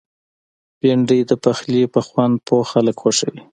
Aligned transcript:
بېنډۍ 0.79 1.19
د 1.29 1.31
پخلي 1.43 1.83
په 1.93 1.99
خوند 2.07 2.35
پوه 2.47 2.63
خلک 2.71 2.95
خوښوي 3.01 3.41